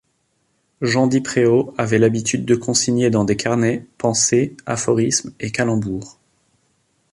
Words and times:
Jean 0.81 1.05
Dypréau 1.05 1.75
avait 1.77 1.99
l'habitude 1.99 2.43
de 2.43 2.55
consigner 2.55 3.11
dans 3.11 3.23
des 3.23 3.35
carnets 3.37 3.85
pensées, 3.99 4.57
aphorismes 4.65 5.31
et 5.39 5.51
calembours. 5.51 6.17